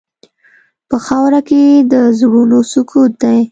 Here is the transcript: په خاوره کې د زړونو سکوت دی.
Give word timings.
په 0.89 0.97
خاوره 1.05 1.41
کې 1.49 1.61
د 1.91 1.93
زړونو 2.19 2.59
سکوت 2.71 3.11
دی. 3.23 3.39